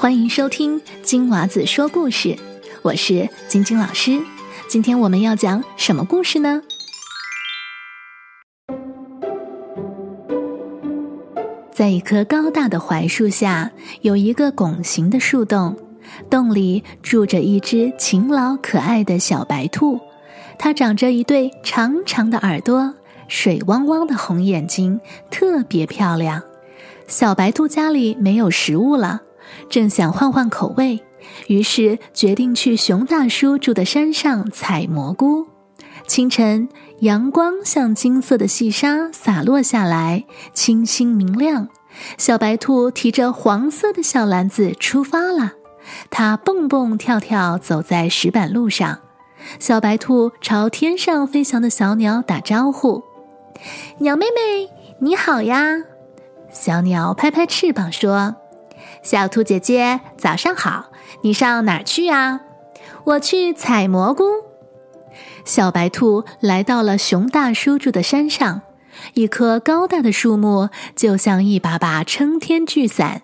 [0.00, 2.38] 欢迎收听金娃子说故事，
[2.82, 4.22] 我是晶晶老师。
[4.68, 6.62] 今天我们要讲什么故事呢？
[11.72, 13.72] 在一棵高大的槐树下，
[14.02, 15.76] 有一个拱形的树洞，
[16.30, 19.98] 洞里住着一只勤劳可爱的小白兔，
[20.60, 22.94] 它长着一对长长的耳朵，
[23.26, 26.40] 水汪汪的红眼睛，特别漂亮。
[27.08, 29.22] 小白兔家里没有食物了。
[29.68, 31.00] 正想换换口味，
[31.46, 35.46] 于是决定去熊大叔住的山上采蘑菇。
[36.06, 36.68] 清晨，
[37.00, 40.24] 阳光像金色的细沙洒落下来，
[40.54, 41.68] 清新明亮。
[42.16, 45.52] 小白兔提着黄色的小篮子出发了。
[46.10, 49.00] 它蹦蹦跳跳走在石板路上。
[49.58, 53.02] 小白兔朝天上飞翔的小鸟打招呼
[54.00, 54.68] ：“鸟妹妹，
[55.00, 55.76] 你好呀！”
[56.52, 58.34] 小鸟拍拍翅膀说。
[59.02, 60.86] 小兔姐姐，早上好！
[61.22, 62.40] 你上哪儿去啊？
[63.04, 64.24] 我去采蘑菇。
[65.44, 68.62] 小白兔来到了熊大叔住的山上，
[69.14, 73.22] 一棵高大的树木就像一把把撑天巨伞，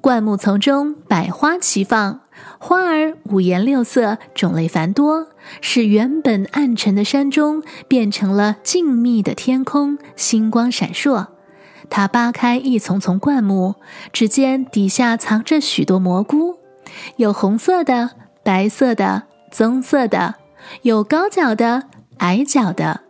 [0.00, 2.20] 灌木丛中百花齐放，
[2.58, 5.26] 花儿五颜六色，种类繁多，
[5.60, 11.26] 使原本暗沉的山中变成了静谧的天空，星光闪烁。
[11.88, 13.76] 他扒开一丛丛灌木，
[14.12, 16.56] 只见底下藏着许多蘑菇，
[17.16, 18.10] 有红色的、
[18.42, 20.34] 白色的、棕色的，
[20.82, 21.84] 有高脚的、
[22.18, 23.00] 矮脚的。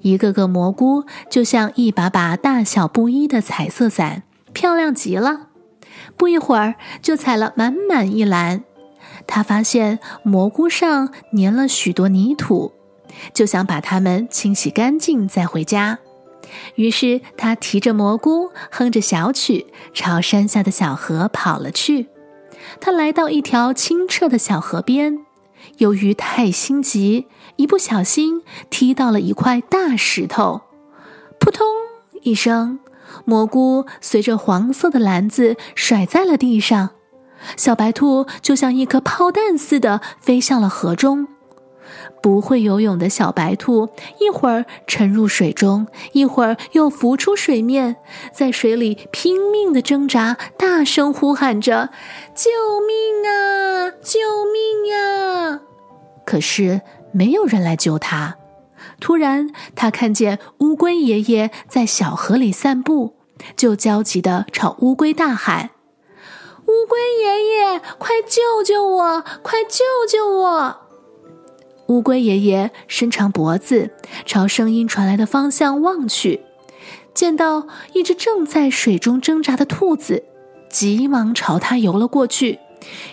[0.00, 5.48] 一个个蘑菇就像一把把大小不一的彩色伞，漂亮极了。
[6.16, 8.62] 不一会儿，就采了满满一篮。
[9.26, 12.72] 他发现蘑菇上粘了许多泥土，
[13.34, 15.98] 就想把它们清洗干净再回家。
[16.76, 22.08] 于是他提着蘑菇，哼着小曲，朝山下的小河跑了去。
[22.80, 25.18] 他来到一条清澈的小河边，
[25.78, 30.62] 由于太心急，一不小心踢到了一块大石头，
[31.38, 31.66] 扑通
[32.22, 32.80] 一声，
[33.24, 36.90] 蘑菇随着黄色的篮子甩在了地上。
[37.56, 41.28] 小白兔就像一颗炮弹似的飞向了河中。
[42.20, 43.88] 不会游泳的小白兔，
[44.18, 47.96] 一会儿沉入水中，一会儿又浮出水面，
[48.32, 51.90] 在水里拼命的挣扎，大声呼喊着
[52.34, 52.50] ：“救
[52.86, 53.90] 命啊！
[54.02, 54.18] 救
[54.52, 55.60] 命呀！”
[56.26, 56.82] 可是
[57.12, 58.36] 没有人来救它。
[59.00, 63.14] 突然，他看见乌龟爷爷在小河里散步，
[63.56, 65.70] 就焦急地朝乌龟大喊
[66.66, 69.24] ：“乌龟爷爷，快救救我！
[69.42, 70.76] 快救救我！”
[71.88, 73.90] 乌龟爷爷伸长脖子，
[74.26, 76.42] 朝声音传来的方向望去，
[77.14, 80.22] 见到一只正在水中挣扎的兔子，
[80.70, 82.58] 急忙朝它游了过去，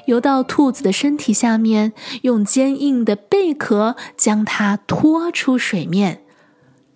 [0.07, 1.93] 游到兔子的身体下面，
[2.23, 6.23] 用坚硬的贝壳将它拖出水面。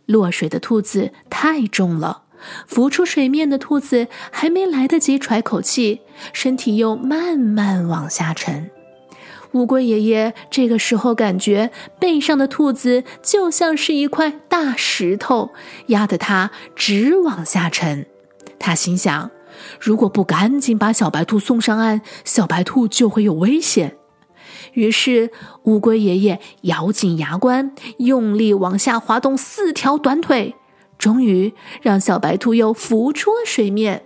[0.06, 2.24] 落水的兔子太重了，
[2.68, 6.02] 浮出水面的兔子还没来得及喘口气，
[6.34, 8.70] 身体又慢慢往下沉。
[9.54, 15.50] 乌龟爷爷这个时候感觉背上的兔子就像是一块大石头，
[15.88, 18.06] 压得他直往下沉。
[18.60, 19.32] 他心想：
[19.80, 23.96] 如果不赶紧把小白兔送上岸，小白兔就会有危险。
[24.74, 25.32] 于是，
[25.64, 30.56] 乌龟爷爷咬紧牙关，用力往下滑动四条短腿，
[31.00, 34.06] 终于让小白兔又浮出了水面。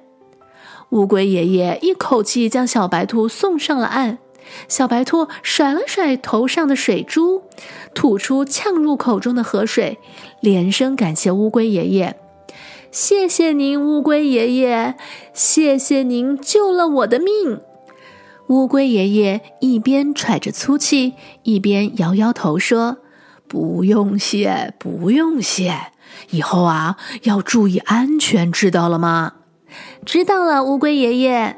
[0.91, 4.19] 乌龟爷爷一口气将小白兔送上了岸。
[4.67, 7.43] 小白兔甩了甩头上的水珠，
[7.93, 9.99] 吐出呛入口中的河水，
[10.39, 12.15] 连声感谢乌龟爷爷
[12.91, 14.95] ：“谢谢您，乌龟爷爷，
[15.33, 17.61] 谢谢您救了我的命。”
[18.47, 22.97] 乌龟爷爷一边喘着粗气，一边摇摇头说
[23.47, 25.73] ：“不用谢，不用谢，
[26.29, 29.35] 以后啊要注意安全，知道了吗
[30.05, 31.57] ？”“知道了，乌龟爷爷。”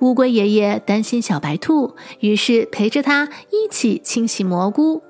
[0.00, 5.02] 乌龟爷爷担心小白兔，于是陪着它一起清洗蘑菇，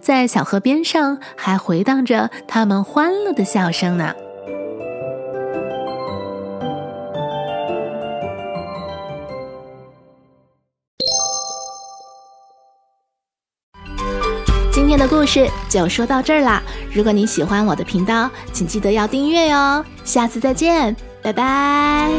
[0.00, 4.14] 在小河边上还回荡着他们欢乐的笑声呢。
[14.72, 16.62] 今天的故事就说到这儿啦！
[16.92, 19.84] 如果你喜欢我的频道，请记得要订阅哟。
[20.04, 22.10] 下次再见，拜拜。